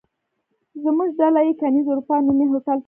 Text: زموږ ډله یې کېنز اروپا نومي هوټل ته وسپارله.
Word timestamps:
زموږ 0.83 1.09
ډله 1.19 1.41
یې 1.47 1.53
کېنز 1.59 1.85
اروپا 1.89 2.15
نومي 2.25 2.45
هوټل 2.51 2.67
ته 2.67 2.71
وسپارله. 2.71 2.79